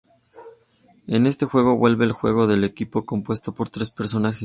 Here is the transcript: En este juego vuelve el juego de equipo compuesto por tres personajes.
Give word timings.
En 1.05 1.27
este 1.27 1.45
juego 1.45 1.77
vuelve 1.77 2.05
el 2.05 2.11
juego 2.11 2.47
de 2.47 2.65
equipo 2.65 3.05
compuesto 3.05 3.53
por 3.53 3.69
tres 3.69 3.91
personajes. 3.91 4.39